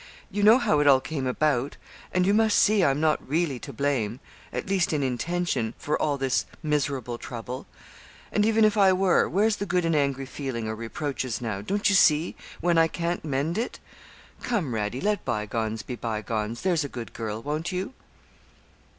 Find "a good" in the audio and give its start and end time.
16.83-17.13